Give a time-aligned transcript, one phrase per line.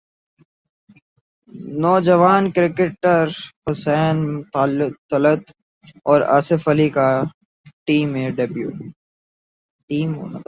[1.81, 3.25] نوجوان کرکٹر
[3.65, 4.17] حسین
[5.09, 5.43] طلعت
[6.05, 7.07] اور اصف علی کا
[7.85, 8.69] ٹی میں ڈیبیو